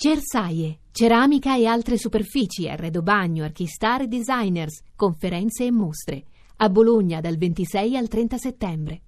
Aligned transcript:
Cersaie, 0.00 0.78
ceramica 0.92 1.56
e 1.56 1.66
altre 1.66 1.98
superfici, 1.98 2.68
arredo 2.68 3.02
bagno, 3.02 3.42
archistar 3.42 4.02
e 4.02 4.06
designers, 4.06 4.80
conferenze 4.94 5.64
e 5.64 5.72
mostre. 5.72 6.22
A 6.58 6.68
Bologna 6.68 7.20
dal 7.20 7.36
26 7.36 7.96
al 7.96 8.06
30 8.06 8.38
settembre. 8.38 9.00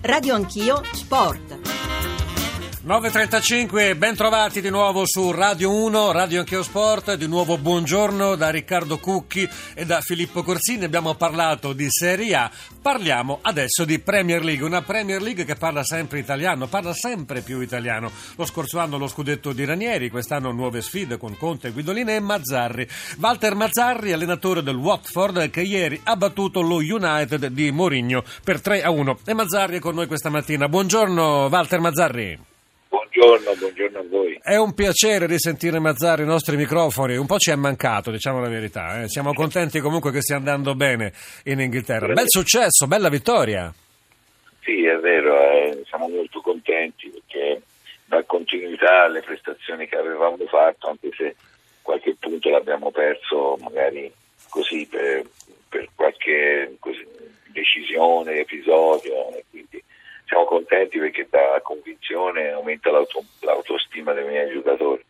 Radio 0.00 0.34
Anch'io 0.34 0.82
Sport. 0.90 1.47
9.35, 2.88 3.98
ben 3.98 4.16
trovati 4.16 4.62
di 4.62 4.70
nuovo 4.70 5.02
su 5.04 5.30
Radio 5.30 5.74
1, 5.74 6.10
Radio 6.10 6.40
Ancheo 6.40 6.62
Sport, 6.62 7.16
di 7.16 7.28
nuovo 7.28 7.58
buongiorno 7.58 8.34
da 8.34 8.48
Riccardo 8.48 8.96
Cucchi 8.96 9.46
e 9.74 9.84
da 9.84 10.00
Filippo 10.00 10.42
Corsini, 10.42 10.84
abbiamo 10.84 11.14
parlato 11.14 11.74
di 11.74 11.86
Serie 11.90 12.34
A, 12.34 12.50
parliamo 12.80 13.40
adesso 13.42 13.84
di 13.84 13.98
Premier 13.98 14.42
League, 14.42 14.64
una 14.64 14.80
Premier 14.80 15.20
League 15.20 15.44
che 15.44 15.54
parla 15.54 15.84
sempre 15.84 16.18
italiano, 16.18 16.66
parla 16.66 16.94
sempre 16.94 17.42
più 17.42 17.60
italiano, 17.60 18.10
lo 18.36 18.46
scorso 18.46 18.78
anno 18.78 18.96
lo 18.96 19.06
scudetto 19.06 19.52
di 19.52 19.66
Ranieri, 19.66 20.08
quest'anno 20.08 20.50
nuove 20.50 20.80
sfide 20.80 21.18
con 21.18 21.36
Conte, 21.36 21.72
Guidolini 21.72 22.14
e 22.14 22.20
Mazzarri, 22.20 22.88
Walter 23.20 23.54
Mazzarri, 23.54 24.12
allenatore 24.12 24.62
del 24.62 24.76
Watford 24.76 25.50
che 25.50 25.60
ieri 25.60 26.00
ha 26.04 26.16
battuto 26.16 26.62
lo 26.62 26.76
United 26.76 27.48
di 27.48 27.70
Mourinho 27.70 28.24
per 28.42 28.62
3 28.62 28.82
a 28.82 28.88
1 28.88 29.18
e 29.26 29.34
Mazzarri 29.34 29.76
è 29.76 29.80
con 29.80 29.94
noi 29.94 30.06
questa 30.06 30.30
mattina, 30.30 30.70
buongiorno 30.70 31.48
Walter 31.48 31.80
Mazzarri. 31.80 32.47
Buongiorno, 33.18 33.56
buongiorno 33.56 33.98
a 33.98 34.04
voi. 34.08 34.38
È 34.40 34.54
un 34.54 34.74
piacere 34.74 35.26
risentire 35.26 35.80
Mazzari 35.80 36.22
i 36.22 36.24
nostri 36.26 36.56
microfoni, 36.56 37.16
un 37.16 37.26
po' 37.26 37.38
ci 37.38 37.50
è 37.50 37.56
mancato, 37.56 38.12
diciamo 38.12 38.40
la 38.40 38.48
verità. 38.48 39.02
Eh. 39.02 39.08
Siamo 39.08 39.32
contenti 39.32 39.80
comunque 39.80 40.12
che 40.12 40.22
stia 40.22 40.36
andando 40.36 40.76
bene 40.76 41.12
in 41.46 41.58
Inghilterra. 41.58 42.12
Bel 42.12 42.28
successo, 42.28 42.86
bella 42.86 43.08
vittoria. 43.08 43.74
Sì, 44.62 44.84
è 44.84 44.96
vero, 44.98 45.36
eh, 45.50 45.82
siamo 45.88 46.08
molto 46.08 46.40
contenti 46.40 47.08
perché 47.08 47.62
dà 48.04 48.22
continuità 48.22 49.02
alle 49.06 49.22
prestazioni 49.22 49.88
che 49.88 49.96
avevamo 49.96 50.36
fatto, 50.48 50.88
anche 50.88 51.10
se 51.16 51.34
qualche 51.82 52.14
punto 52.20 52.50
l'abbiamo 52.50 52.92
perso 52.92 53.58
magari 53.60 54.12
così 54.48 54.86
per, 54.86 55.24
per 55.68 55.88
qualche 55.96 56.76
così, 56.78 57.04
decisione, 57.46 58.38
episodio. 58.38 59.42
Siamo 60.28 60.44
contenti 60.44 60.98
perché 60.98 61.26
dà 61.30 61.58
convinzione 61.62 62.50
aumenta 62.50 62.90
l'auto, 62.90 63.24
l'autostima 63.40 64.12
dei 64.12 64.26
miei 64.26 64.52
giocatori. 64.52 65.02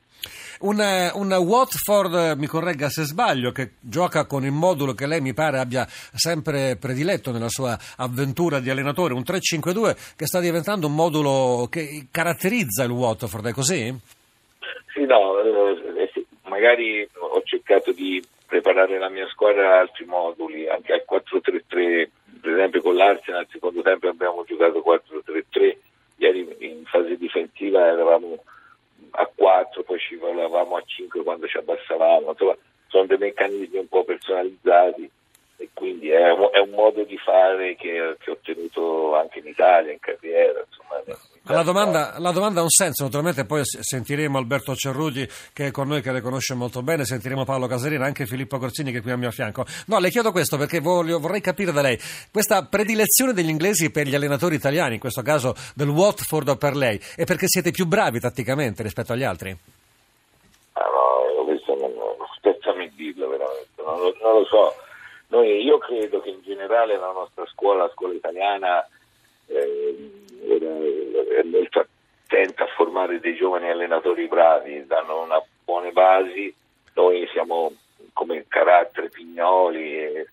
Un, 0.61 0.79
un, 1.15 1.33
Watford, 1.33 2.37
mi 2.37 2.47
corregga 2.47 2.89
se 2.89 3.05
sbaglio, 3.05 3.53
che 3.53 3.73
gioca 3.81 4.27
con 4.27 4.45
il 4.45 4.51
modulo 4.53 4.93
che 4.93 5.07
lei 5.07 5.21
mi 5.21 5.35
pare 5.35 5.59
abbia 5.59 5.87
sempre 5.89 6.77
prediletto 6.77 7.31
nella 7.31 7.49
sua 7.49 7.77
avventura 7.97 8.59
di 8.59 8.71
allenatore, 8.71 9.15
un 9.15 9.23
3-5-2 9.23 10.15
che 10.17 10.27
sta 10.27 10.41
diventando 10.41 10.87
un 10.87 10.95
modulo 10.95 11.69
che 11.71 12.07
caratterizza 12.11 12.83
il 12.85 12.91
Watford, 12.91 13.47
è 13.47 13.53
così? 13.53 13.95
Sì, 14.93 15.05
no, 15.05 15.39
eh, 15.41 16.11
sì, 16.13 16.25
magari 16.49 17.09
ho 17.15 17.43
cercato 17.45 17.93
di 17.93 18.21
preparare 18.47 18.99
la 18.99 19.11
mia 19.11 19.29
squadra 19.29 19.77
a 19.77 19.81
altri 19.81 20.07
moduli, 20.07 20.69
anche 20.69 20.93
al 20.93 21.05
4-3-3 21.09 22.09
per 22.41 22.53
esempio 22.53 22.83
con 22.83 22.95
l'Arsenal 22.97 23.41
al 23.41 23.49
secondo 23.51 23.83
tempo 23.83 24.09
abbiamo 24.09 24.45
giocato 24.45 24.83
4-3-3, 24.85 25.77
ieri 26.17 26.57
in 26.61 26.85
fase 26.85 27.17
difensiva 27.17 27.87
eravamo 27.87 28.43
a 29.11 29.31
4, 29.35 29.83
poi 29.83 29.99
ci 29.99 30.17
volevamo 30.17 30.77
a 30.77 30.83
5 30.85 31.23
quando 31.23 31.47
ci 31.47 31.59
abbassavamo, 31.59 32.31
insomma 32.31 32.57
sono 32.89 33.07
dei 33.07 33.19
meccanismi 33.19 33.79
un 33.79 33.89
po' 33.89 34.05
personalizzati 34.05 35.11
e 35.61 35.71
quindi 35.75 36.09
è 36.09 36.31
un, 36.31 36.49
è 36.53 36.61
un 36.61 36.71
modo 36.71 37.03
di 37.03 37.19
fare 37.19 37.75
che, 37.75 38.15
che, 38.21 38.31
ho 38.31 38.35
ottenuto 38.35 39.17
anche 39.17 39.41
in 39.41 39.49
Italia, 39.49 39.91
in 39.91 39.99
carriera. 39.99 40.65
Insomma, 40.65 41.03
la, 41.53 41.63
domanda, 41.65 42.15
la 42.19 42.31
domanda, 42.31 42.61
ha 42.61 42.63
un 42.63 42.71
senso, 42.71 43.03
naturalmente 43.03 43.45
poi 43.45 43.63
sentiremo 43.65 44.39
Alberto 44.39 44.77
Cerruti 44.77 45.29
che 45.53 45.67
è 45.67 45.71
con 45.73 45.89
noi, 45.89 46.01
che 46.01 46.13
le 46.13 46.21
conosce 46.21 46.55
molto 46.55 46.83
bene, 46.83 47.05
sentiremo 47.05 47.45
Paolo 47.45 47.67
Caserina, 47.67 48.05
anche 48.05 48.25
Filippo 48.25 48.59
Corsini 48.59 48.93
che 48.93 48.99
è 48.99 49.03
qui 49.03 49.11
al 49.11 49.19
mio 49.19 49.33
fianco. 49.33 49.65
No, 49.87 49.99
le 49.99 50.11
chiedo 50.11 50.31
questo 50.31 50.57
perché 50.57 50.79
voglio, 50.79 51.19
vorrei 51.19 51.41
capire 51.41 51.73
da 51.73 51.83
lei 51.83 51.99
questa 52.31 52.65
predilezione 52.65 53.33
degli 53.33 53.51
inglesi 53.51 53.91
per 53.91 54.07
gli 54.07 54.15
allenatori 54.15 54.55
italiani, 54.55 54.95
in 54.95 55.01
questo 55.01 55.23
caso 55.23 55.55
del 55.75 55.89
Watford 55.89 56.57
per 56.57 56.77
lei, 56.77 57.01
è 57.17 57.25
perché 57.25 57.49
siete 57.49 57.73
più 57.73 57.87
bravi 57.87 58.21
tatticamente 58.21 58.85
rispetto 58.85 59.13
agli 59.13 59.25
altri? 59.25 59.51
Ah, 60.75 60.83
no, 60.83 61.45
questo 61.47 61.75
non, 61.75 61.93
spezzami 62.37 62.93
dirlo 62.95 63.29
veramente, 63.29 63.83
non 63.85 63.99
lo, 63.99 64.15
non 64.23 64.33
lo 64.35 64.45
so 64.45 64.87
noi, 65.29 65.63
io 65.63 65.79
credo 65.79 66.21
che 66.21 66.31
in 66.31 66.43
generale 66.43 66.97
la 66.97 67.13
nostra 67.13 67.45
scuola, 67.47 67.85
la 67.85 67.93
scuola 67.93 68.15
italiana, 68.15 68.87
eh, 69.47 70.11
attenta 72.29 72.65
a 72.65 72.75
formare 72.77 73.21
dei 73.21 73.35
giovani 73.35 73.71
allenatori 73.71 74.29
bravi, 74.29 74.87
danno 74.87 75.23
una 75.23 75.43
buone 75.65 75.93
basi, 75.93 76.55
noi 76.95 77.27
siamo 77.33 77.73
come 78.13 78.45
carattere 78.49 79.09
pignoli 79.09 79.97
e 79.97 80.29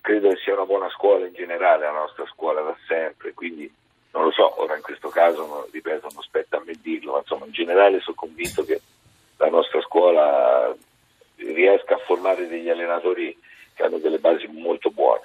credo 0.00 0.28
che 0.30 0.36
sia 0.36 0.54
una 0.54 0.66
buona 0.66 0.88
scuola 0.90 1.26
in 1.26 1.34
generale 1.34 1.84
la 1.84 1.92
nostra 1.92 2.24
scuola 2.26 2.62
da 2.62 2.76
sempre, 2.86 3.32
quindi 3.34 3.70
non 4.12 4.24
lo 4.24 4.30
so, 4.30 4.60
ora 4.60 4.76
in 4.76 4.82
questo 4.82 5.08
caso, 5.08 5.68
ripeto, 5.70 6.08
non 6.12 6.22
spetta 6.22 6.58
a 6.58 6.62
me 6.64 6.74
dirlo, 6.80 7.12
ma 7.12 7.18
insomma 7.18 7.46
in 7.46 7.52
generale 7.52 8.00
sono 8.00 8.16
convinto 8.16 8.64
che 8.64 8.80
la 9.38 9.48
nostra 9.48 9.80
scuola 9.80 10.74
riesca 11.36 11.94
a 11.94 12.02
formare 12.04 12.46
degli 12.46 12.68
allenatori 12.68 13.36
che 13.82 13.88
hanno 13.88 13.98
delle 13.98 14.18
basi 14.18 14.46
molto 14.46 14.90
buone. 14.90 15.22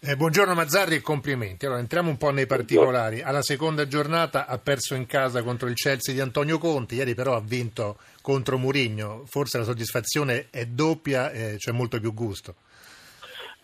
Eh, 0.00 0.16
buongiorno 0.16 0.54
Mazzarri 0.54 0.96
e 0.96 1.00
complimenti. 1.00 1.66
Allora, 1.66 1.80
entriamo 1.80 2.08
un 2.08 2.16
po' 2.16 2.30
nei 2.30 2.46
particolari. 2.46 3.22
Alla 3.22 3.42
seconda 3.42 3.86
giornata 3.86 4.46
ha 4.46 4.58
perso 4.58 4.94
in 4.94 5.06
casa 5.06 5.42
contro 5.42 5.68
il 5.68 5.74
Chelsea 5.74 6.14
di 6.14 6.20
Antonio 6.20 6.58
Conti, 6.58 6.94
ieri 6.94 7.14
però 7.14 7.34
ha 7.34 7.42
vinto 7.42 7.96
contro 8.22 8.56
Murigno. 8.56 9.22
Forse 9.26 9.58
la 9.58 9.64
soddisfazione 9.64 10.48
è 10.50 10.64
doppia, 10.64 11.30
eh, 11.32 11.56
c'è 11.58 11.72
molto 11.72 11.98
più 11.98 12.14
gusto. 12.14 12.54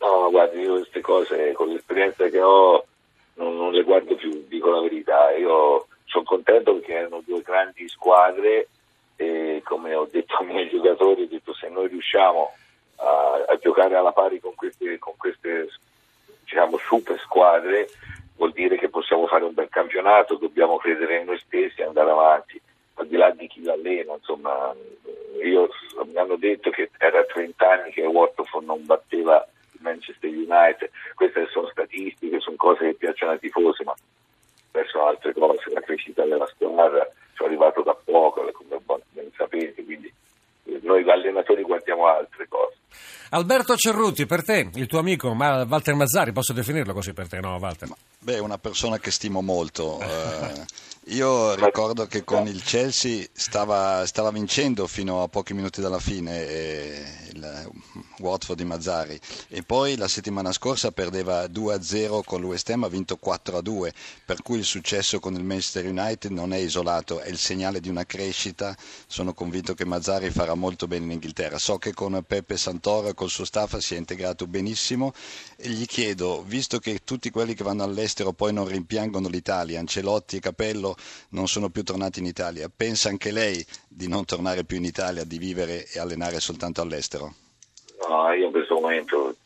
No, 0.01 0.31
guardi, 0.31 0.61
io 0.61 0.79
queste 0.79 1.01
cose 1.01 1.53
con 1.53 1.69
l'esperienza 1.69 2.29
che 2.29 2.41
ho 2.41 2.87
non, 3.35 3.57
non 3.57 3.73
le 3.73 3.83
guardo 3.85 4.17
più, 4.17 4.45
dico 4.49 4.71
la 4.71 4.81
verità. 4.81 5.31
Io 5.37 5.87
sono 6.07 6.25
contento 6.25 6.75
perché 6.75 6.95
erano 6.95 7.23
due 7.25 7.41
grandi 7.43 7.89
squadre 7.89 8.69
e 9.17 9.61
come 9.65 9.95
ho 9.95 10.09
detto 10.11 10.37
ai 10.39 10.47
miei 10.47 10.69
giocatori, 10.69 11.23
ho 11.23 11.29
detto 11.29 11.55
se 11.55 11.69
noi 11.69 11.87
riusciamo 11.87 12.53
a, 13.03 13.45
a 13.49 13.57
giocare 13.59 13.97
alla 13.97 14.13
pari 14.13 14.41
con 14.41 14.55
queste, 14.55 14.99
con 14.99 15.15
queste 15.17 15.69
diciamo, 16.45 16.79
super 16.79 17.19
squadre 17.19 17.89
vuol 18.37 18.53
dire 18.53 18.77
che 18.77 18.89
possiamo 18.89 19.27
fare 19.27 19.45
un 19.45 19.55
bel 19.55 19.69
campionato, 19.69 20.35
dobbiamo 20.35 20.77
credere 20.77 21.21
in 21.21 21.27
noi 21.27 21.39
stessi 21.39 21.81
e 21.81 21.85
andare 21.85 22.11
avanti, 22.11 22.61
al 22.95 23.07
di 23.07 23.17
là 23.17 23.31
di 23.31 23.47
chi 23.47 23.63
l'allena, 23.63 24.15
insomma, 24.15 24.75
io, 25.43 25.69
mi 26.07 26.17
hanno 26.17 26.37
detto 26.37 26.71
che 26.71 26.91
era 26.99 27.23
30 27.25 27.71
anni 27.71 27.93
che 27.93 28.05
Watford 28.05 28.65
non 28.65 28.85
batteva 28.85 29.47
il 29.73 29.81
Manchester 29.81 30.31
United, 30.31 30.91
queste 31.15 31.47
sono 31.51 31.69
statistiche, 31.69 32.41
sono 32.41 32.57
cose 32.57 32.87
che 32.87 32.95
piacciono 32.95 33.33
ai 33.33 33.39
tifosi, 33.39 33.85
ma 33.85 33.95
verso 34.73 35.07
altre 35.07 35.33
cose, 35.35 35.71
la 35.73 35.81
crescita 35.81 36.25
della 36.25 36.47
squadra, 36.47 37.09
sono 37.35 37.49
arrivato 37.49 37.83
da 37.83 37.97
poco, 38.05 38.51
come 38.53 38.81
ben 39.11 39.31
sapete, 39.37 39.85
quindi 39.85 40.13
noi 40.83 41.09
allenatori 41.09 41.63
guardiamo 41.63 42.07
altre 42.07 42.49
cose. 42.49 42.77
Alberto 43.35 43.75
Cerruti, 43.77 44.27
per 44.27 44.45
te, 44.45 44.69
il 44.75 44.87
tuo 44.87 44.99
amico 44.99 45.33
ma 45.33 45.65
Walter 45.65 45.95
Mazzari, 45.95 46.33
posso 46.33 46.53
definirlo 46.53 46.93
così 46.93 47.15
per 47.15 47.29
te, 47.29 47.41
no 47.41 47.57
Walter? 47.57 47.89
Beh, 48.19 48.39
una 48.39 48.59
persona 48.59 48.99
che 48.99 49.11
stimo 49.11 49.41
molto. 49.41 50.01
Eh, 50.13 50.65
io 51.07 51.55
ricordo 51.55 52.07
che 52.07 52.23
con 52.23 52.47
il 52.47 52.63
Chelsea 52.63 53.27
stava, 53.33 54.07
stava, 54.07 54.31
vincendo 54.31 54.87
fino 54.87 55.23
a 55.23 55.29
pochi 55.29 55.53
minuti 55.53 55.81
dalla 55.81 55.99
fine 55.99 56.47
eh, 56.47 57.05
il 57.33 57.71
Watford 58.19 58.59
di 58.59 58.65
Mazzari 58.65 59.19
e 59.49 59.65
poi 59.65 59.97
la 59.97 60.07
settimana 60.07 60.53
scorsa 60.53 60.93
perdeva 60.93 61.47
2-0 61.47 62.21
con 62.25 62.41
l'West 62.41 62.71
Ham, 62.71 62.85
ha 62.85 62.89
vinto 62.89 63.19
4-2, 63.21 63.91
per 64.25 64.43
cui 64.43 64.59
il 64.59 64.65
successo 64.65 65.19
con 65.19 65.35
il 65.35 65.43
Manchester 65.43 65.87
United 65.87 66.31
non 66.31 66.53
è 66.53 66.59
isolato, 66.59 67.19
è 67.19 67.29
il 67.29 67.39
segnale 67.39 67.81
di 67.81 67.89
una 67.89 68.05
crescita. 68.05 68.77
Sono 69.07 69.35
convinto 69.35 69.75
che 69.75 69.85
Mazzari 69.85 70.31
farà 70.31 70.55
molto 70.55 70.87
bene 70.87 71.07
in 71.07 71.11
Inghilterra. 71.13 71.59
So 71.59 71.79
che 71.79 71.95
con 71.95 72.23
Peppe 72.25 72.57
Santoro 72.57 73.13
col 73.23 73.31
suo 73.31 73.45
staff 73.45 73.77
si 73.77 73.95
è 73.95 73.99
integrato 73.99 74.49
benissimo 74.49 75.13
e 75.57 75.69
gli 75.69 75.87
chiedo, 75.87 76.43
visto 76.45 76.79
che 76.79 77.03
tutti 77.05 77.31
quelli 77.31 77.55
che 77.55 77.63
vanno 77.63 77.85
all'estero 77.85 78.33
poi 78.33 78.53
non 78.53 78.67
rimpiangono 78.67 79.29
l'Italia, 79.29 79.79
Ancelotti 79.79 80.37
e 80.37 80.41
Capello 80.41 80.97
non 81.31 81.47
sono 81.47 81.69
più 81.69 81.85
tornati 81.85 82.19
in 82.19 82.27
Italia. 82.27 82.69
Pensa 82.75 83.11
anche 83.11 83.31
lei 83.31 83.65
di 83.87 84.09
non 84.09 84.25
tornare 84.25 84.65
più 84.65 84.79
in 84.79 84.85
Italia, 84.85 85.23
di 85.23 85.39
vivere 85.39 85.87
e 85.87 86.01
allenare 86.01 86.41
soltanto 86.41 86.81
all'estero? 86.81 87.35
No, 88.09 88.33
io 88.33 88.47
in 88.47 88.51
questo 88.51 88.75
momento 88.75 89.37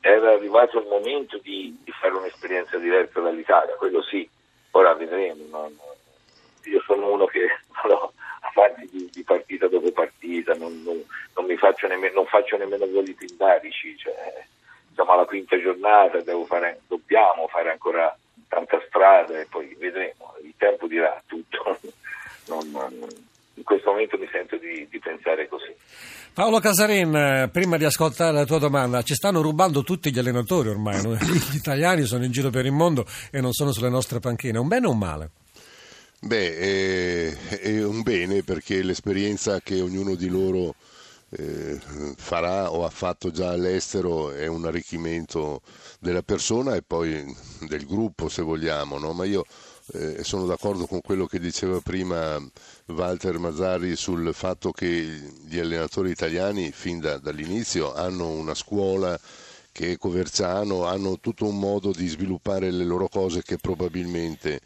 era 0.00 0.32
arrivato 0.32 0.78
il 0.78 0.86
momento 0.86 1.36
di, 1.36 1.76
di 1.84 1.92
fare 1.92 2.14
un'esperienza 2.14 2.78
diversa 2.78 3.20
dall'Italia, 3.20 3.74
quello 3.74 4.02
sì, 4.02 4.26
ora 4.70 4.94
vedremo. 4.94 5.70
Io 6.64 6.82
sono 6.86 7.12
uno 7.12 7.26
che 7.26 7.40
no, 7.88 8.12
avanti 8.54 8.88
di, 8.90 9.08
di, 9.12 9.22
partita 9.22 9.68
dopo 9.68 9.90
partita, 9.92 10.54
non, 10.54 10.82
non, 10.82 11.02
non 11.34 11.44
mi 11.44 11.56
faccio 11.56 11.86
nemmeno, 11.86 12.14
non 12.14 12.26
faccio 12.26 12.56
nemmeno 12.56 12.86
voli 12.86 13.12
pindarici, 13.14 13.96
cioè, 13.96 14.44
siamo 14.94 15.12
alla 15.12 15.24
quinta 15.24 15.60
giornata, 15.60 16.22
fare, 16.46 16.80
dobbiamo 16.88 17.46
fare 17.48 17.70
ancora 17.70 18.16
tanta 18.48 18.82
strada 18.88 19.38
e 19.38 19.46
poi 19.48 19.74
vedremo, 19.78 20.34
il 20.42 20.54
tempo 20.56 20.86
dirà 20.86 21.22
tutto. 21.26 21.78
Non, 22.50 22.66
in 23.60 23.62
questo 23.62 23.90
momento 23.90 24.18
mi 24.18 24.26
sento 24.32 24.56
di, 24.56 24.88
di 24.90 24.98
pensare 24.98 25.46
così. 25.46 25.72
Paolo 26.32 26.58
Casarin, 26.58 27.14
eh, 27.14 27.48
prima 27.52 27.76
di 27.76 27.84
ascoltare 27.84 28.32
la 28.32 28.44
tua 28.44 28.58
domanda, 28.58 29.02
ci 29.02 29.14
stanno 29.14 29.42
rubando 29.42 29.82
tutti 29.82 30.10
gli 30.10 30.18
allenatori 30.18 30.70
ormai, 30.70 31.00
gli 31.04 31.56
italiani 31.56 32.04
sono 32.04 32.24
in 32.24 32.32
giro 32.32 32.50
per 32.50 32.64
il 32.64 32.72
mondo 32.72 33.04
e 33.30 33.40
non 33.40 33.52
sono 33.52 33.72
sulle 33.72 33.90
nostre 33.90 34.18
panchine, 34.18 34.58
un 34.58 34.66
bene 34.66 34.86
o 34.86 34.90
un 34.90 34.98
male? 34.98 35.30
Beh, 36.22 36.56
è, 36.58 37.58
è 37.60 37.82
un 37.84 38.02
bene 38.02 38.42
perché 38.42 38.82
l'esperienza 38.82 39.60
che 39.60 39.80
ognuno 39.80 40.14
di 40.14 40.28
loro 40.28 40.74
eh, 41.30 41.78
farà 42.16 42.70
o 42.70 42.84
ha 42.84 42.90
fatto 42.90 43.30
già 43.30 43.50
all'estero 43.52 44.30
è 44.30 44.46
un 44.46 44.66
arricchimento 44.66 45.62
della 45.98 46.22
persona 46.22 46.74
e 46.74 46.82
poi 46.82 47.24
del 47.66 47.86
gruppo 47.86 48.28
se 48.28 48.42
vogliamo, 48.42 48.98
no? 48.98 49.12
ma 49.12 49.24
io 49.24 49.46
eh, 49.92 50.22
sono 50.22 50.44
d'accordo 50.44 50.86
con 50.86 51.00
quello 51.00 51.26
che 51.26 51.40
diceva 51.40 51.80
prima 51.80 52.38
Walter 52.86 53.38
Mazzari 53.38 53.96
sul 53.96 54.34
fatto 54.34 54.72
che 54.72 55.32
gli 55.46 55.58
allenatori 55.58 56.10
italiani 56.10 56.70
fin 56.70 57.00
da, 57.00 57.16
dall'inizio 57.16 57.94
hanno 57.94 58.28
una 58.28 58.54
scuola 58.54 59.18
che 59.72 59.92
è 59.92 59.96
Coverciano, 59.96 60.84
hanno 60.84 61.18
tutto 61.18 61.46
un 61.46 61.58
modo 61.58 61.92
di 61.92 62.06
sviluppare 62.08 62.70
le 62.70 62.84
loro 62.84 63.08
cose 63.08 63.42
che 63.42 63.56
probabilmente 63.56 64.60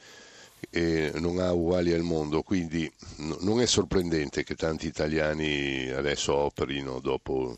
eh, 0.75 1.13
non 1.21 1.39
ha 1.39 1.53
uguali 1.53 1.93
al 1.93 2.03
mondo, 2.03 2.43
quindi 2.43 2.91
no, 3.19 3.37
non 3.43 3.61
è 3.61 3.67
sorprendente 3.67 4.43
che 4.43 4.57
tanti 4.57 4.89
italiani 4.89 5.89
adesso 5.91 6.35
operino 6.35 6.99
dopo 6.99 7.57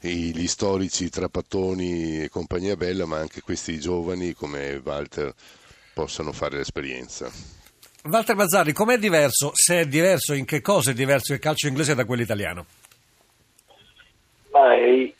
gli 0.00 0.46
storici 0.46 1.08
Trapattoni 1.08 2.24
e 2.24 2.28
compagnia 2.28 2.76
bella, 2.76 3.06
ma 3.06 3.16
anche 3.16 3.40
questi 3.40 3.80
giovani 3.80 4.34
come 4.34 4.78
Walter 4.84 5.32
possano 5.94 6.32
fare 6.32 6.58
l'esperienza. 6.58 7.30
Walter 8.02 8.36
Mazzarri, 8.36 8.74
com'è 8.74 8.98
diverso, 8.98 9.52
se 9.54 9.80
è 9.80 9.86
diverso, 9.86 10.34
in 10.34 10.44
che 10.44 10.60
cosa 10.60 10.90
è 10.90 10.94
diverso 10.94 11.32
il 11.32 11.38
calcio 11.38 11.68
inglese 11.68 11.94
da 11.94 12.04
quello 12.04 12.20
italiano? 12.20 12.66
Ma 14.50 14.74
è 14.74 15.14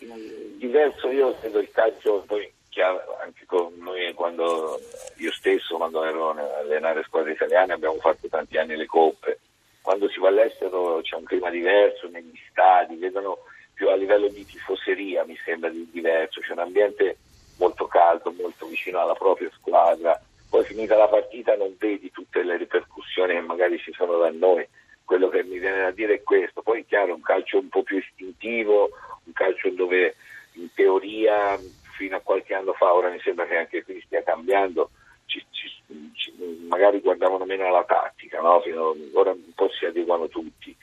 diverso, 0.59 1.09
io 1.09 1.35
credo 1.39 1.61
il 1.61 1.71
calcio, 1.73 2.23
poi 2.27 2.53
anche 2.83 3.45
con 3.47 3.73
noi 3.79 4.13
quando 4.15 4.81
io 5.17 5.33
stesso 5.33 5.77
quando 5.77 6.05
ero 6.05 6.31
a 6.31 6.59
allenare 6.59 7.03
squadre 7.05 7.33
italiane 7.33 7.73
abbiamo 7.73 7.99
fatto 7.99 8.29
tanti 8.29 8.59
anni 8.59 8.77
le 8.77 8.87
coppe, 8.87 9.39
quando 9.81 10.09
si 10.09 10.19
va 10.19 10.29
all'estero 10.29 11.01
c'è 11.03 11.17
un 11.17 11.25
clima 11.25 11.51
diverso 11.51 12.09
negli 12.09 12.39
stadi, 12.51 12.97
vedono 12.97 13.39
più 13.75 13.89
a 13.89 13.97
livello 13.97 14.29
di 14.29 14.45
tifoseria 14.45 15.25
mi 15.25 15.37
sembra 15.45 15.69
di 15.69 15.89
diverso, 15.91 16.41
c'è 16.41 16.53
un 16.53 16.61
ambiente 16.61 17.17
molto 17.59 17.87
caldo, 17.87 18.33
molto 18.33 18.67
vicino 18.67 19.01
alla 19.01 19.15
propria 19.15 19.51
squadra, 19.53 20.21
poi 20.49 20.65
finita 20.65 20.97
la 20.97 21.09
partita 21.09 21.57
non 21.57 21.75
vedi 21.79 22.11
tutte 22.11 22.43
le 22.43 22.57
ripercussioni 22.57 23.35
che 23.35 23.41
magari 23.41 23.79
ci 23.79 23.93
sono 23.93 24.19
da 24.19 24.31
noi, 24.31 24.67
quello 25.05 25.29
che 25.29 25.43
mi 25.45 25.59
viene 25.59 25.83
da 25.83 25.91
dire 25.91 26.15
è 26.15 26.23
questo, 26.23 26.63
poi 26.63 26.81
è 26.81 26.87
chiaro 26.87 27.15
un 27.15 27.21
calcio 27.21 27.59
un 27.59 27.69
po' 27.69 27.83
più 27.83 27.99
istintivo, 27.99 28.91
un 29.25 29.33
calcio 29.33 29.69
dove 29.71 30.15
in 30.53 30.73
teoria 30.73 31.59
fino 31.97 32.17
a 32.17 32.21
qualche 32.21 32.55
anno 32.55 32.73
fa, 32.73 32.94
ora 33.05 33.13
mi 33.13 33.21
sembra 33.21 33.47
che 33.47 33.57
anche 33.57 33.85
qui 33.85 34.01
stia 34.05 34.23
cambiando, 34.23 34.91
ci, 35.27 35.45
ci, 35.51 35.69
ci, 36.15 36.33
magari 36.67 37.01
guardavano 37.01 37.45
meno 37.45 37.67
alla 37.67 37.85
tattica, 37.85 38.41
no? 38.41 38.63
ora 39.13 39.31
un 39.31 39.55
po' 39.55 39.69
si 39.71 39.85
adeguano 39.85 40.29
tutti. 40.29 40.75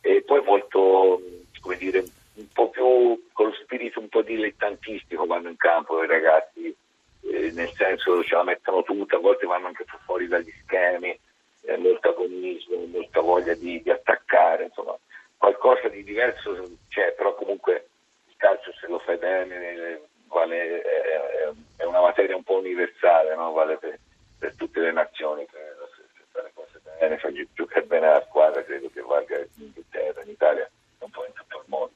E 0.00 0.22
poi 0.22 0.42
molto, 0.42 1.20
come 1.60 1.76
dire, 1.76 2.04
un 2.34 2.48
po' 2.52 2.70
più 2.70 3.28
con 3.32 3.46
lo 3.46 3.52
spirito 3.54 4.00
un 4.00 4.08
po' 4.08 4.22
dilettantistico 4.22 5.26
vanno 5.26 5.48
in 5.48 5.56
campo 5.56 6.02
i 6.02 6.06
ragazzi, 6.06 6.74
eh, 7.24 7.50
nel 7.52 7.70
senso 7.74 8.22
ce 8.24 8.34
la 8.34 8.42
mettono 8.42 8.82
tutta, 8.82 9.16
a 9.16 9.20
volte 9.20 9.46
vanno 9.46 9.68
anche 9.68 9.84
fuori 10.04 10.26
dagli 10.26 10.52
schemi, 10.62 11.18
eh, 11.64 11.76
molto 11.76 12.10
agonismo, 12.10 12.84
molta 12.86 13.20
voglia 13.20 13.54
di, 13.54 13.80
di 13.80 13.90
attaccare, 13.90 14.64
insomma 14.64 14.96
qualcosa 15.36 15.88
di 15.88 16.04
diverso 16.04 16.52
c'è, 16.88 17.12
però 17.12 17.34
comunque 17.34 17.88
il 18.28 18.34
calcio 18.36 18.72
se 18.80 18.86
lo 18.86 18.98
fai 19.00 19.16
bene 19.16 20.00
vale, 20.32 20.82
è, 20.82 21.52
è, 21.76 21.84
una 21.84 22.00
materia 22.00 22.34
un 22.34 22.42
po' 22.42 22.58
universale, 22.58 23.34
no? 23.36 23.52
vale 23.52 23.76
per, 23.76 23.98
per, 24.38 24.54
tutte 24.56 24.80
le 24.80 24.92
nazioni, 24.92 25.46
credo, 25.46 25.88
se, 25.94 26.02
se 26.16 26.22
fai 26.30 26.42
le 26.44 26.50
cose 26.54 26.80
bene, 26.98 27.18
fai 27.18 27.48
giocare 27.52 27.84
bene 27.84 28.06
la 28.06 28.24
squadra, 28.26 28.64
credo 28.64 28.90
che 28.92 29.02
valga 29.02 29.38
in 29.38 29.46
Inghilterra, 29.56 30.22
in 30.22 30.30
Italia, 30.30 30.68
un 30.98 31.10
po' 31.10 31.24
in 31.26 31.32
tutto 31.34 31.58
il 31.58 31.64
mondo. 31.66 31.92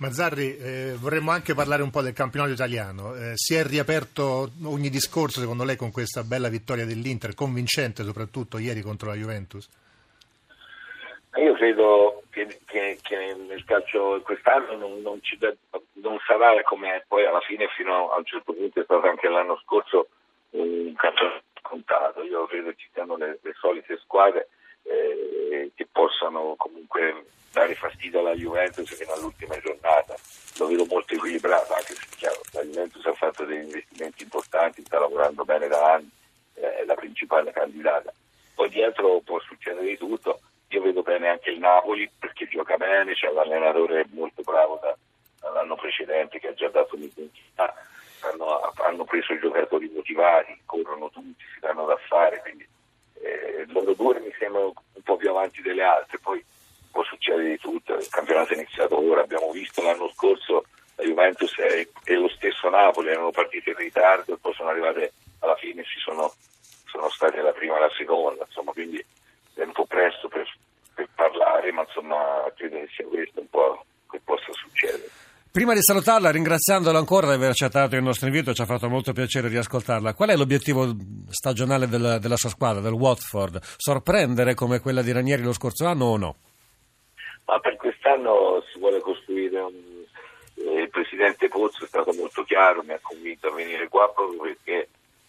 Mazzarri, 0.00 0.56
eh, 0.56 0.94
vorremmo 0.98 1.30
anche 1.30 1.52
parlare 1.52 1.82
un 1.82 1.90
po' 1.90 2.00
del 2.00 2.14
campionato 2.14 2.52
italiano. 2.52 3.14
Eh, 3.14 3.32
si 3.34 3.54
è 3.54 3.62
riaperto 3.62 4.48
ogni 4.64 4.88
discorso, 4.88 5.40
secondo 5.40 5.62
lei, 5.62 5.76
con 5.76 5.92
questa 5.92 6.22
bella 6.24 6.48
vittoria 6.48 6.86
dell'Inter, 6.86 7.34
convincente 7.34 8.02
soprattutto 8.02 8.56
ieri 8.56 8.80
contro 8.80 9.10
la 9.10 9.14
Juventus? 9.16 9.68
Io 11.36 11.52
credo 11.52 12.22
che, 12.30 12.46
che, 12.64 12.98
che 13.02 13.36
nel 13.46 13.62
calcio 13.66 14.22
quest'anno 14.24 14.74
non, 14.74 15.02
non, 15.02 15.22
ci, 15.22 15.38
non 16.00 16.18
sarà 16.26 16.62
come 16.62 17.04
poi 17.06 17.26
alla 17.26 17.40
fine 17.40 17.68
fino 17.76 18.10
a 18.10 18.16
un 18.16 18.24
certo 18.24 18.54
punto 18.54 18.80
è 18.80 18.84
stato 18.84 19.06
anche 19.06 19.28
l'anno 19.28 19.60
scorso 19.62 20.08
un 20.52 20.94
calcio 20.94 21.42
contato. 21.60 22.22
Io 22.22 22.46
credo 22.46 22.72
ci 22.74 22.88
siano 22.94 23.16
le, 23.16 23.38
le 23.42 23.52
solite 23.60 23.98
squadre 23.98 24.48
eh, 24.82 25.70
che 25.74 25.86
possano 25.92 26.54
comunque 26.56 27.26
dare 27.52 27.74
fastidio 27.74 28.20
alla 28.20 28.34
Juventus 28.34 28.94
fino 28.94 29.12
all'ultima 29.12 29.58
giornata. 29.58 30.14
Lo 30.58 30.66
vedo 30.66 30.84
molto 30.86 31.14
equilibrato, 31.14 31.72
anche 31.74 31.94
se 31.94 32.06
chiaro, 32.16 32.40
la 32.52 32.62
Juventus 32.62 33.04
ha 33.06 33.14
fatto 33.14 33.44
degli 33.44 33.64
investimenti 33.64 34.22
importanti, 34.22 34.84
sta 34.84 34.98
lavorando 34.98 35.44
bene 35.44 35.68
da 35.68 35.94
anni, 35.94 36.10
è 36.54 36.84
la 36.84 36.94
principale 36.94 37.52
candidata. 37.52 38.12
Poi 38.54 38.68
dietro 38.68 39.20
può 39.20 39.40
succedere 39.40 39.86
di 39.86 39.96
tutto. 39.96 40.40
Io 40.68 40.82
vedo 40.82 41.02
bene 41.02 41.28
anche 41.28 41.50
il 41.50 41.58
Napoli 41.58 42.08
perché 42.16 42.46
gioca 42.46 42.76
bene, 42.76 43.14
c'è 43.14 43.30
l'allenatore 43.32 44.06
molto 44.10 44.42
bravo 44.42 44.78
da, 44.80 44.96
dall'anno 45.40 45.74
precedente 45.74 46.38
che 46.38 46.48
ha 46.48 46.54
già 46.54 46.68
dato 46.68 46.94
un'identità, 46.94 47.74
hanno, 48.20 48.60
hanno 48.84 49.04
preso 49.04 49.32
i 49.32 49.40
giocatori 49.40 49.90
motivati, 49.92 50.60
corrono 50.64 51.10
tutti, 51.10 51.44
si 51.52 51.60
danno 51.60 51.86
da 51.86 51.96
fare, 52.06 52.40
quindi 52.40 52.68
eh, 53.22 53.64
loro 53.68 53.94
due 53.94 54.20
mi 54.20 54.32
sembrano 54.38 54.72
un 54.92 55.02
po' 55.02 55.16
più 55.16 55.30
avanti 55.30 55.62
delle 55.62 55.82
altre, 55.82 56.18
poi 56.18 56.44
può 56.90 57.02
succedere 57.04 57.50
di 57.50 57.58
tutto, 57.58 57.94
il 57.94 58.08
campionato 58.08 58.52
è 58.52 58.56
iniziato 58.56 58.98
ora, 58.98 59.22
abbiamo 59.22 59.50
visto 59.50 59.82
l'anno 59.82 60.10
scorso 60.10 60.64
la 60.96 61.04
Juventus 61.04 61.56
e, 61.58 61.90
e 62.04 62.14
lo 62.14 62.28
stesso 62.28 62.68
Napoli 62.68 63.08
erano 63.08 63.30
partiti 63.30 63.70
in 63.70 63.76
ritardo 63.76 64.34
e 64.34 64.38
poi 64.38 64.52
sono 64.54 64.68
arrivate 64.68 65.12
alla 65.38 65.56
fine, 65.56 65.82
si 65.84 65.98
sono, 65.98 66.32
sono 66.86 67.08
state 67.08 67.40
la 67.40 67.52
prima 67.52 67.76
e 67.76 67.80
la 67.80 67.90
seconda, 67.96 68.46
insomma 68.70 68.72
quindi 68.72 69.04
è 69.54 69.62
un 69.62 69.72
po' 69.72 69.86
presto 69.86 70.28
per, 70.28 70.46
per 70.94 71.08
parlare, 71.14 71.72
ma 71.72 71.82
insomma 71.82 72.50
credo 72.56 72.76
che 72.76 72.88
sia 72.94 73.06
questo 73.06 73.40
un 73.40 73.48
po' 73.48 73.84
che 74.10 74.20
possa 74.24 74.52
succedere. 74.52 75.08
Prima 75.52 75.74
di 75.74 75.82
salutarla, 75.82 76.30
ringraziandola 76.30 76.96
ancora 76.96 77.26
di 77.26 77.34
aver 77.34 77.50
accettato 77.50 77.96
il 77.96 78.04
nostro 78.04 78.28
invito, 78.28 78.54
ci 78.54 78.62
ha 78.62 78.66
fatto 78.66 78.88
molto 78.88 79.12
piacere 79.12 79.48
di 79.48 79.56
ascoltarla. 79.56 80.14
Qual 80.14 80.28
è 80.28 80.36
l'obiettivo 80.36 80.94
stagionale 81.28 81.88
della, 81.88 82.18
della 82.18 82.36
sua 82.36 82.50
squadra, 82.50 82.80
del 82.80 82.92
Watford? 82.92 83.58
Sorprendere 83.76 84.54
come 84.54 84.78
quella 84.78 85.02
di 85.02 85.10
Ranieri 85.10 85.42
lo 85.42 85.52
scorso 85.52 85.86
anno 85.86 86.04
o 86.04 86.16
no? 86.16 86.36
Ma 87.46 87.58
per 87.58 87.76
quest'anno 87.76 88.62
si 88.72 88.78
vuole 88.78 89.00
costruire 89.00 89.58
un... 89.58 89.74
Eh, 90.54 90.82
il 90.82 90.90
presidente 90.90 91.48
Pozzo 91.48 91.82
è 91.82 91.88
stato 91.88 92.12
molto 92.12 92.44
chiaro, 92.44 92.84
mi 92.84 92.92
ha 92.92 93.00
convinto 93.02 93.48
a 93.48 93.52
venire 93.52 93.88
qua 93.88 94.08
proprio 94.12 94.42
perché 94.42 94.88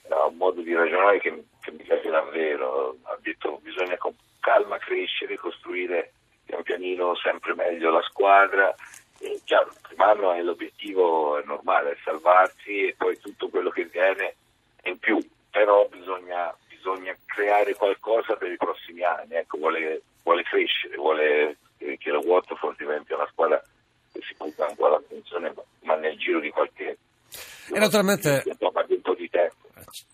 ha 0.09 0.25
un 0.27 0.35
modo 0.35 0.61
di 0.61 0.73
ragionare 0.73 1.19
che, 1.19 1.43
che 1.61 1.71
mi 1.71 1.83
piace 1.83 2.09
davvero. 2.09 2.97
Ha 3.03 3.17
detto 3.21 3.55
che 3.55 3.69
bisogna 3.69 3.97
con 3.97 4.13
calma 4.39 4.77
crescere, 4.77 5.37
costruire 5.37 6.13
pian 6.45 6.63
pianino 6.63 7.15
sempre 7.15 7.53
meglio 7.53 7.91
la 7.91 8.01
squadra 8.01 8.75
eh, 9.21 9.39
chiaro, 9.43 9.69
il 9.69 9.77
primo 9.81 10.03
anno 10.03 10.33
è 10.33 10.41
l'obiettivo 10.41 11.37
è 11.37 11.43
normale, 11.45 11.91
è 11.91 11.97
salvarsi 12.03 12.87
e 12.87 12.95
poi 12.97 13.19
tutto 13.19 13.49
quello 13.49 13.69
che 13.69 13.85
viene 13.85 14.35
è 14.81 14.89
in 14.89 14.97
più, 14.97 15.19
però 15.49 15.87
bisogna, 15.89 16.53
bisogna 16.67 17.15
creare 17.25 17.75
qualcosa 17.75 18.35
per 18.35 18.51
i 18.51 18.57
prossimi 18.57 19.03
anni, 19.03 19.35
ecco, 19.35 19.59
vuole, 19.59 20.01
vuole 20.23 20.43
crescere, 20.43 20.95
vuole 20.95 21.57
che 21.77 22.09
la 22.11 22.19
Waterford 22.19 22.77
diventi 22.77 23.13
una 23.13 23.27
squadra 23.31 23.61
che 24.11 24.19
si 24.27 24.33
punta 24.35 24.67
un 24.67 24.75
po' 24.75 24.87
all'attenzione, 24.87 25.53
ma 25.81 25.95
nel 25.95 26.17
giro 26.17 26.39
di 26.39 26.49
qualche... 26.49 26.97
E 27.73 27.79
naturalmente... 27.79 28.43
Un 28.45 29.01
po' 29.01 29.15
di 29.15 29.29
tempo. 29.29 29.67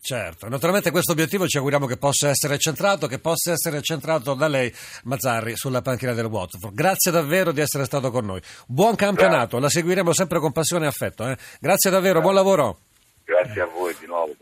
Certo, 0.08 0.48
naturalmente 0.48 0.90
questo 0.90 1.12
obiettivo 1.12 1.46
ci 1.46 1.58
auguriamo 1.58 1.84
che 1.84 1.98
possa 1.98 2.30
essere 2.30 2.56
centrato, 2.56 3.06
che 3.06 3.18
possa 3.18 3.52
essere 3.52 3.82
centrato 3.82 4.32
da 4.32 4.48
lei, 4.48 4.74
Mazzarri, 5.04 5.54
sulla 5.54 5.82
panchina 5.82 6.14
del 6.14 6.24
Watford. 6.24 6.72
Grazie 6.72 7.10
davvero 7.10 7.52
di 7.52 7.60
essere 7.60 7.84
stato 7.84 8.10
con 8.10 8.24
noi. 8.24 8.40
Buon 8.66 8.94
campionato, 8.94 9.58
Grazie. 9.58 9.60
la 9.60 9.68
seguiremo 9.68 10.14
sempre 10.14 10.38
con 10.40 10.50
passione 10.50 10.86
e 10.86 10.88
affetto. 10.88 11.28
Eh? 11.28 11.36
Grazie 11.60 11.90
davvero, 11.90 12.20
Grazie. 12.20 12.32
buon 12.32 12.34
lavoro. 12.34 12.78
Grazie 13.22 13.60
a 13.60 13.66
voi 13.66 13.94
di 14.00 14.06
nuovo. 14.06 14.34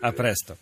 A 0.00 0.12
presto. 0.12 0.56